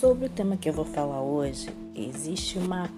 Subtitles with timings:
[0.00, 2.88] Sobre o tema que eu vou falar hoje, existe uma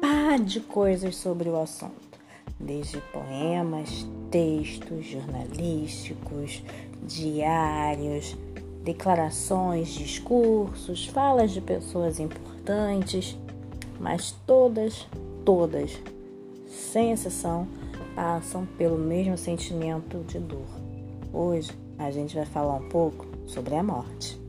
[0.00, 2.18] pá de coisas sobre o assunto,
[2.58, 6.60] desde poemas, textos jornalísticos,
[7.04, 8.36] diários,
[8.82, 13.38] declarações, discursos, falas de pessoas importantes,
[14.00, 15.06] mas todas,
[15.44, 15.96] todas,
[16.66, 17.68] sem exceção,
[18.16, 20.66] passam pelo mesmo sentimento de dor.
[21.32, 24.43] Hoje a gente vai falar um pouco sobre a morte.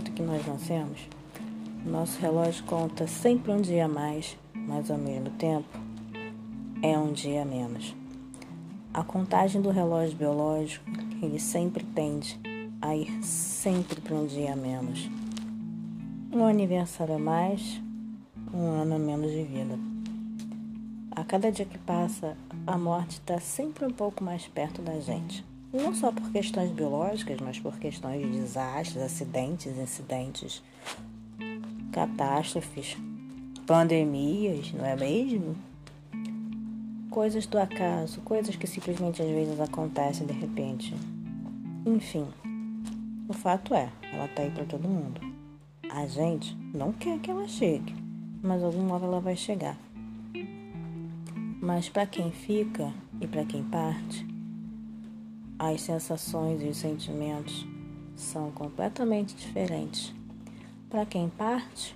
[0.00, 1.00] Momento que nós nascemos,
[1.84, 5.68] nosso relógio conta sempre um dia a mais, mas ao mesmo tempo
[6.82, 7.94] é um dia a menos.
[8.94, 10.84] A contagem do relógio biológico,
[11.22, 12.40] ele sempre tende
[12.80, 15.10] a ir sempre para um dia a menos.
[16.32, 17.80] Um aniversário a mais,
[18.54, 19.78] um ano a menos de vida.
[21.10, 25.49] A cada dia que passa, a morte está sempre um pouco mais perto da gente.
[25.72, 30.62] Não só por questões biológicas, mas por questões de desastres, acidentes, incidentes,
[31.92, 32.96] catástrofes,
[33.66, 35.54] pandemias, não é mesmo?
[37.08, 40.92] Coisas do acaso, coisas que simplesmente às vezes acontecem de repente.
[41.86, 42.26] Enfim,
[43.28, 45.20] o fato é, ela tá aí para todo mundo.
[45.88, 47.94] A gente não quer que ela chegue,
[48.42, 49.78] mas alguma hora ela vai chegar.
[51.60, 54.29] Mas para quem fica e para quem parte,
[55.60, 57.66] as sensações e os sentimentos
[58.16, 60.10] são completamente diferentes.
[60.88, 61.94] Para quem parte,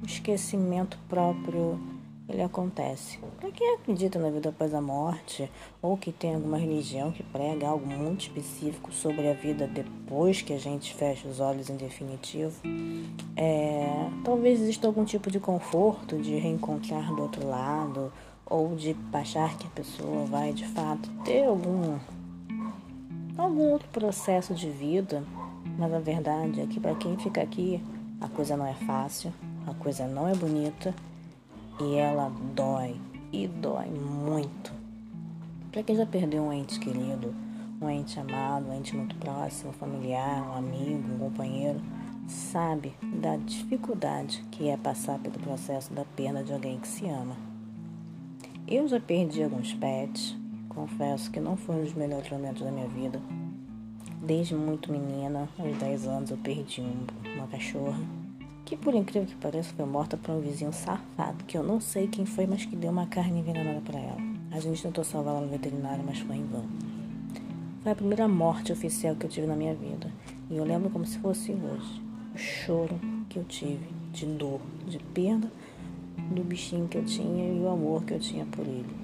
[0.00, 1.80] o esquecimento próprio
[2.28, 3.18] ele acontece.
[3.40, 5.50] Para quem acredita na vida após a morte
[5.82, 10.52] ou que tem alguma religião que prega algo muito específico sobre a vida depois que
[10.52, 12.54] a gente fecha os olhos em definitivo,
[13.36, 18.12] é, talvez exista algum tipo de conforto de reencontrar do outro lado
[18.46, 21.98] ou de achar que a pessoa vai de fato ter algum
[23.36, 25.22] algum outro processo de vida,
[25.78, 27.82] mas a verdade é que para quem fica aqui
[28.20, 29.32] a coisa não é fácil,
[29.66, 30.94] a coisa não é bonita
[31.80, 32.96] e ela dói
[33.32, 34.72] e dói muito.
[35.70, 37.34] Para quem já perdeu um ente querido,
[37.80, 41.80] um ente amado, um ente muito próximo, um familiar, um amigo, um companheiro,
[42.28, 47.36] sabe da dificuldade que é passar pelo processo da perda de alguém que se ama.
[48.68, 50.36] Eu já perdi alguns pets,
[50.74, 53.20] confesso que não foi um dos melhores momentos da minha vida.
[54.22, 57.06] Desde muito menina, aos 10 anos, eu perdi um,
[57.36, 57.98] uma cachorra
[58.64, 62.06] que por incrível que pareça foi morta por um vizinho safado, que eu não sei
[62.06, 64.20] quem foi, mas que deu uma carne envenenada para ela.
[64.50, 66.64] A gente tentou salvá-la no veterinário, mas foi em vão.
[67.82, 70.10] Foi a primeira morte oficial que eu tive na minha vida,
[70.48, 72.02] e eu lembro como se fosse hoje.
[72.34, 75.50] O choro que eu tive de dor, de perda
[76.30, 79.01] do bichinho que eu tinha e o amor que eu tinha por ele.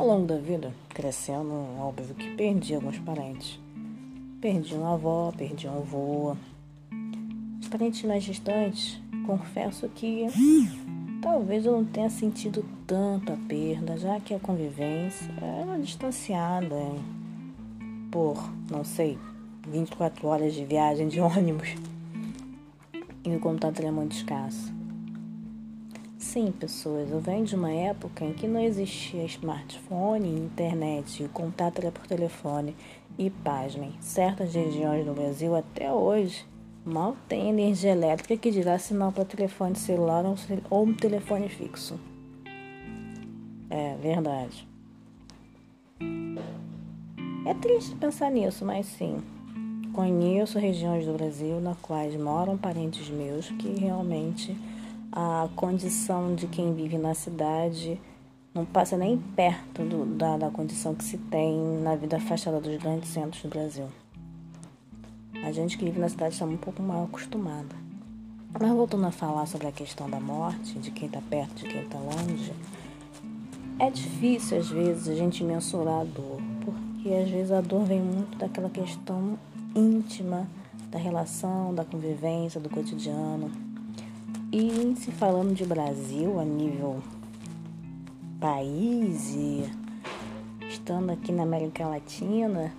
[0.00, 3.60] Ao longo da vida, crescendo, óbvio que perdi alguns parentes.
[4.40, 6.34] Perdi uma avó, perdi um avô,
[7.70, 10.26] parentes mais distantes, confesso que
[11.20, 16.76] talvez eu não tenha sentido tanto a perda, já que a convivência era distanciada
[18.10, 19.18] por, não sei,
[19.68, 21.74] 24 horas de viagem de ônibus
[23.22, 24.79] e o contato era muito escasso.
[26.32, 31.80] Sim, pessoas, eu venho de uma época em que não existia smartphone, internet, o contato
[31.80, 32.76] era por telefone
[33.18, 36.46] e, pasmem, certas regiões do Brasil até hoje
[36.84, 40.24] Mal tem energia elétrica que dirá sinal para telefone celular
[40.70, 41.98] ou um telefone fixo.
[43.68, 44.68] É verdade.
[47.44, 49.20] É triste pensar nisso, mas sim.
[49.92, 54.56] Conheço regiões do Brasil na quais moram parentes meus que realmente
[55.12, 58.00] a condição de quem vive na cidade
[58.54, 62.76] não passa nem perto do, da, da condição que se tem na vida afastada dos
[62.76, 63.86] grandes centros do Brasil.
[65.44, 67.74] A gente que vive na cidade está um pouco mal acostumada.
[68.52, 71.82] Mas voltando a falar sobre a questão da morte, de quem está perto, de quem
[71.82, 72.52] está longe,
[73.78, 78.00] é difícil às vezes a gente mensurar a dor, porque às vezes a dor vem
[78.00, 79.38] muito daquela questão
[79.74, 80.46] íntima
[80.90, 83.69] da relação, da convivência, do cotidiano.
[84.52, 87.00] E se falando de Brasil a nível
[88.40, 89.70] país e
[90.68, 92.72] estando aqui na América Latina,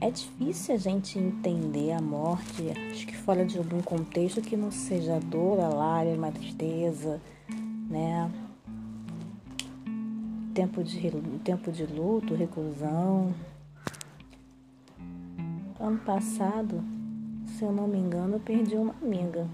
[0.00, 4.72] é difícil a gente entender a morte, acho que fora de algum contexto que não
[4.72, 7.22] seja dor, lágrima, tristeza,
[7.88, 8.28] né?
[10.52, 11.12] Tempo de,
[11.44, 13.32] tempo de luto, reclusão.
[15.78, 16.82] Ano passado,
[17.46, 19.46] se eu não me engano, eu perdi uma amiga.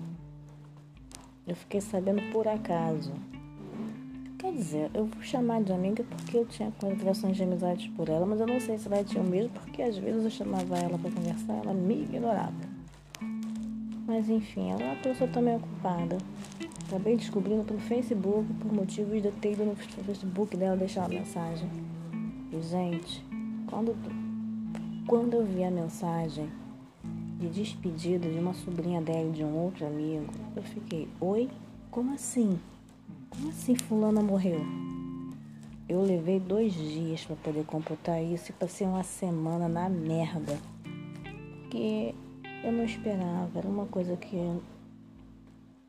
[1.50, 3.12] Eu fiquei sabendo por acaso.
[4.38, 8.24] Quer dizer, eu vou chamar de amiga porque eu tinha relações de amizade por ela,
[8.24, 10.96] mas eu não sei se ela tinha o mesmo, porque às vezes eu chamava ela
[10.96, 12.54] para conversar, ela me ignorava.
[14.06, 16.18] Mas enfim, ela é uma pessoa também ocupada.
[16.86, 21.18] Acabei descobrindo pelo Facebook, por motivos de eu ter ido no Facebook dela deixar uma
[21.18, 21.68] mensagem.
[22.52, 23.24] E gente,
[23.66, 23.96] quando,
[25.04, 26.48] quando eu vi a mensagem
[27.40, 31.48] de despedida de uma sobrinha dela e de um outro amigo, eu fiquei, oi?
[31.90, 32.60] Como assim?
[33.30, 34.60] Como assim fulana morreu?
[35.88, 40.58] Eu levei dois dias para poder computar isso e passei uma semana na merda.
[41.62, 42.14] Porque
[42.62, 44.36] eu não esperava, era uma coisa que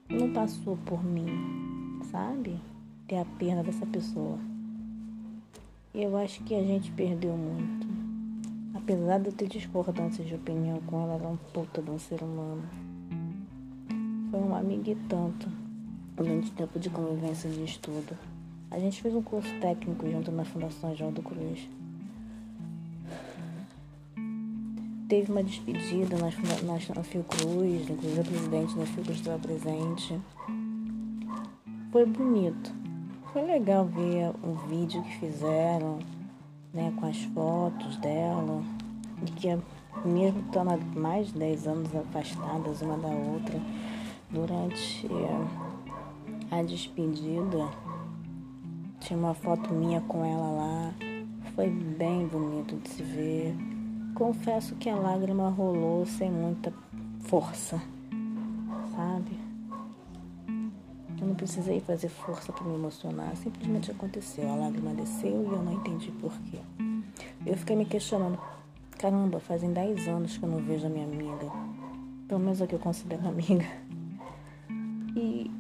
[0.10, 1.28] não passou por mim,
[2.10, 2.58] sabe?
[3.08, 4.40] Ter a pena dessa pessoa.
[5.94, 8.01] Eu acho que a gente perdeu muito.
[8.84, 12.24] Apesar de eu ter discordâncias de opinião com ela, era um puta de um ser
[12.24, 12.64] humano.
[14.32, 15.48] Foi uma amiga e tanto
[16.18, 18.18] durante tempo de convivência de estudo.
[18.72, 21.70] A gente fez um curso técnico junto na Fundação João do Cruz.
[25.08, 26.32] Teve uma despedida na,
[26.66, 30.20] na, na Fiocruz, inclusive o presidente da Fiocruz estava presente.
[31.92, 32.74] Foi bonito.
[33.32, 36.00] Foi legal ver o vídeo que fizeram,
[36.74, 38.64] né, com as fotos dela,
[39.26, 39.48] e que
[40.06, 43.60] mesmo estando mais de 10 anos afastadas uma da outra,
[44.30, 45.08] durante
[46.50, 47.70] a despedida.
[49.00, 50.94] Tinha uma foto minha com ela lá.
[51.56, 53.56] Foi bem bonito de se ver.
[54.16, 56.74] Confesso que a lágrima rolou sem muita
[57.22, 57.82] força,
[58.96, 59.51] sabe?
[61.22, 64.50] Eu não precisei fazer força para me emocionar, simplesmente aconteceu.
[64.50, 66.58] A lágrima desceu e eu não entendi porquê.
[67.46, 68.40] Eu fiquei me questionando:
[68.98, 71.52] caramba, fazem 10 anos que eu não vejo a minha amiga.
[72.28, 73.68] Pelo menos a que eu considero amiga.
[75.16, 75.52] E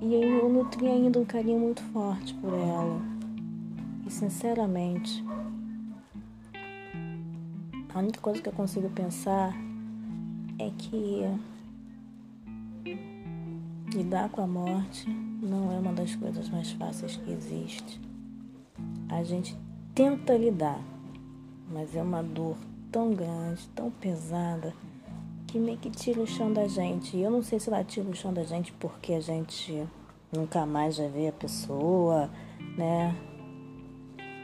[0.00, 3.00] e eu nutri ainda um carinho muito forte por ela.
[4.06, 5.24] E sinceramente,
[7.94, 9.54] a única coisa que eu consigo pensar
[10.58, 11.22] é que
[13.96, 17.98] lidar com a morte não é uma das coisas mais fáceis que existe.
[19.08, 19.56] A gente
[19.94, 20.80] tenta lidar,
[21.72, 22.58] mas é uma dor
[22.92, 24.74] tão grande, tão pesada
[25.46, 27.16] que meio que tira o chão da gente.
[27.16, 29.86] E eu não sei se ela tira o chão da gente porque a gente
[30.30, 32.28] nunca mais vai ver a pessoa,
[32.76, 33.16] né?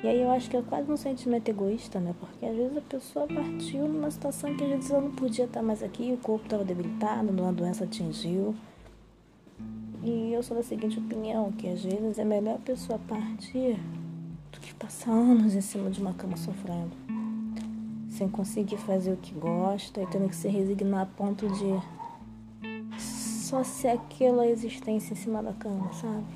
[0.02, 2.14] E aí eu acho que é quase um sentimento egoísta, né?
[2.18, 5.62] Porque às vezes a pessoa partiu numa situação que às vezes ela não podia estar
[5.62, 8.54] mais aqui, o corpo estava debilitado, uma doença atingiu.
[10.02, 13.78] E eu sou da seguinte opinião, que às vezes é melhor a pessoa partir
[14.50, 16.90] do que passar anos em cima de uma cama sofrendo
[18.12, 23.64] sem conseguir fazer o que gosta e tendo que se resignar a ponto de só
[23.64, 26.26] ser aquela existência em cima da cama, sabe?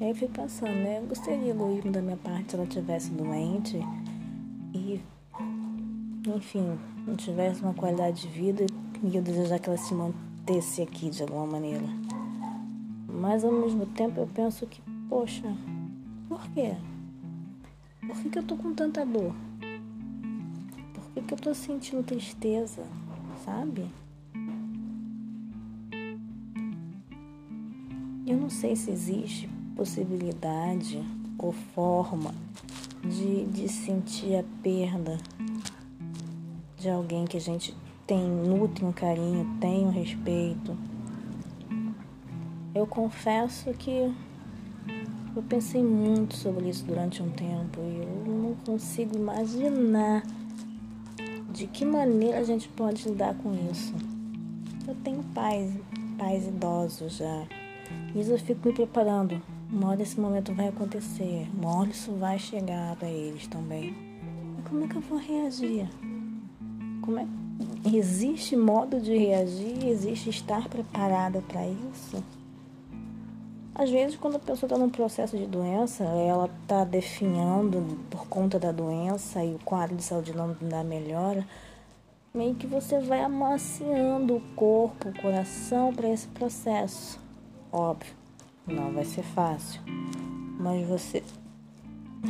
[0.00, 0.98] E aí eu fico pensando, né?
[0.98, 3.78] Eu gostaria egoísmo da minha parte se ela tivesse doente
[4.74, 5.00] e,
[6.34, 8.66] enfim, não tivesse uma qualidade de vida
[9.02, 9.94] e eu desejar que ela se
[10.44, 11.86] mantesse aqui de alguma maneira.
[13.08, 15.56] Mas ao mesmo tempo eu penso que, poxa,
[16.28, 16.74] por quê?
[18.06, 19.34] Por que, que eu tô com tanta dor?
[21.14, 22.84] porque eu tô sentindo tristeza,
[23.44, 23.88] sabe?
[28.26, 31.00] Eu não sei se existe possibilidade
[31.38, 32.34] ou forma
[33.00, 35.16] de, de sentir a perda
[36.76, 37.74] de alguém que a gente
[38.06, 40.76] tem, nutre um carinho, tem um respeito.
[42.74, 44.12] Eu confesso que
[45.36, 50.22] eu pensei muito sobre isso durante um tempo e eu não consigo imaginar
[51.52, 53.94] de que maneira a gente pode lidar com isso?
[54.88, 55.72] Eu tenho pais,
[56.18, 57.46] pais idosos já.
[58.14, 59.40] E eu fico me preparando.
[59.70, 61.48] Uma hora esse momento vai acontecer.
[61.54, 63.94] Uma hora isso vai chegar para eles também.
[64.58, 65.88] E como é que eu vou reagir?
[67.00, 67.43] Como é...
[67.92, 69.86] Existe modo de reagir?
[69.86, 72.22] Existe estar preparada para isso?
[73.74, 78.58] Às vezes, quando a pessoa está num processo de doença, ela está definhando por conta
[78.58, 81.44] da doença e o quadro de saúde não dá melhora,
[82.32, 87.20] meio que você vai amaciando o corpo, o coração para esse processo.
[87.72, 88.14] Óbvio,
[88.66, 89.80] não vai ser fácil,
[90.58, 91.22] mas você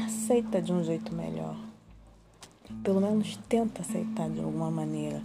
[0.04, 1.63] aceita de um jeito melhor.
[2.82, 5.22] Pelo menos tenta aceitar de alguma maneira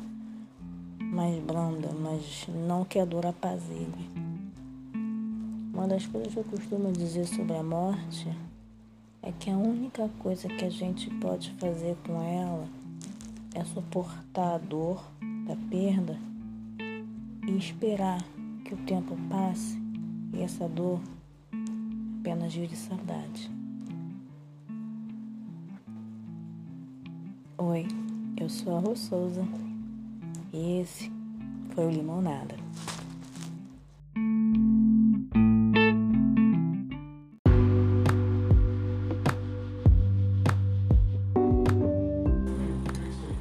[1.00, 4.10] mais branda, mas não que a dor apazigue.
[5.74, 8.28] Uma das coisas que eu costumo dizer sobre a morte
[9.22, 12.68] é que a única coisa que a gente pode fazer com ela
[13.56, 15.02] é suportar a dor
[15.48, 16.18] da perda
[17.48, 18.22] e esperar
[18.66, 19.78] que o tempo passe
[20.34, 21.02] e essa dor
[22.20, 23.59] apenas de saudade.
[27.72, 27.86] Oi,
[28.42, 28.96] eu sou a Rô
[30.52, 31.12] e esse
[31.76, 32.56] foi o Limonada.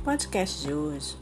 [0.05, 1.17] podcast de hoje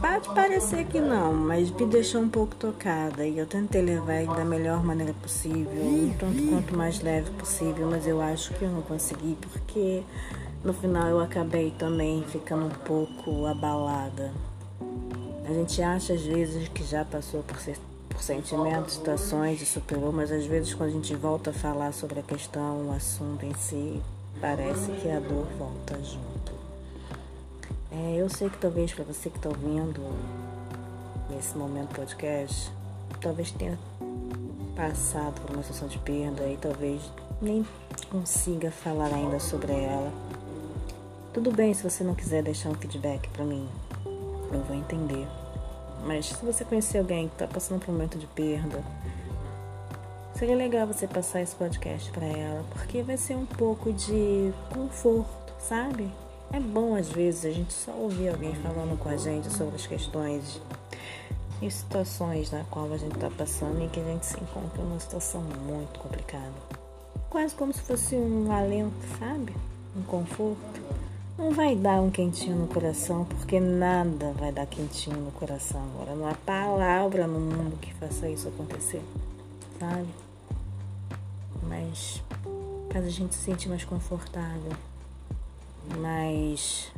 [0.00, 4.34] pode parecer que não, mas me deixou um pouco tocada e eu tentei levar ele
[4.34, 8.82] da melhor maneira possível, tanto quanto mais leve possível, mas eu acho que eu não
[8.82, 10.02] consegui porque
[10.64, 14.32] no final eu acabei também ficando um pouco abalada.
[15.46, 17.58] A gente acha às vezes que já passou por,
[18.08, 22.20] por sentimentos, situações e superou, mas às vezes quando a gente volta a falar sobre
[22.20, 24.00] a questão, o assunto em si,
[24.40, 26.52] parece que a dor volta junto.
[27.92, 30.00] É, eu sei que talvez para você que está ouvindo
[31.28, 32.72] nesse momento podcast,
[33.20, 33.78] talvez tenha
[34.74, 37.02] passado por uma situação de perda e talvez
[37.40, 37.66] nem
[38.10, 40.10] consiga falar ainda sobre ela.
[41.34, 43.68] Tudo bem se você não quiser deixar um feedback para mim,
[44.06, 45.26] eu vou entender.
[46.06, 48.84] Mas se você conhecer alguém que está passando por um momento de perda,
[50.38, 55.52] seria legal você passar esse podcast para ela, porque vai ser um pouco de conforto,
[55.58, 56.08] sabe?
[56.52, 59.88] É bom às vezes a gente só ouvir alguém falando com a gente sobre as
[59.88, 60.62] questões
[61.60, 65.00] e situações na qual a gente está passando e que a gente se encontra numa
[65.00, 66.52] situação muito complicada.
[67.28, 69.52] Quase como se fosse um alento, sabe?
[69.96, 70.83] Um conforto.
[71.36, 76.14] Não vai dar um quentinho no coração, porque nada vai dar quentinho no coração agora.
[76.14, 79.02] Não há palavra no mundo que faça isso acontecer,
[79.78, 80.08] sabe?
[81.62, 82.22] Mas
[82.92, 84.72] faz a gente se sentir mais confortável
[85.98, 86.90] mais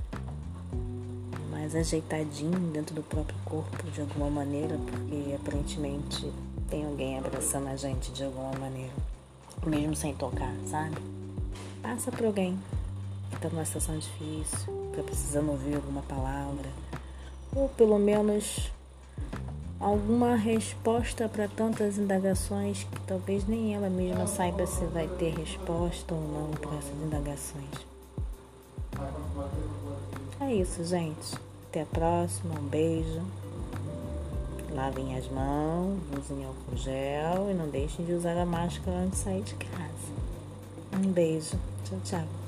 [1.51, 6.31] mais ajeitadinho dentro do próprio corpo de alguma maneira, porque aparentemente
[6.69, 8.93] tem alguém abraçando a gente de alguma maneira,
[9.65, 10.97] mesmo sem tocar, sabe?
[11.83, 12.59] Passa por alguém
[13.37, 16.69] está numa situação difícil, que tá precisando ouvir alguma palavra,
[17.55, 18.71] ou pelo menos
[19.79, 26.15] alguma resposta para tantas indagações que talvez nem ela mesma saiba se vai ter resposta
[26.15, 27.87] ou não para essas indagações.
[30.41, 31.35] É isso, gente.
[31.69, 32.59] Até a próxima.
[32.59, 33.23] Um beijo.
[34.73, 39.25] Lavem as mãos, usem álcool gel e não deixem de usar a máscara antes de
[39.25, 40.13] sair de casa.
[40.93, 41.57] Um beijo.
[41.85, 42.46] Tchau, tchau.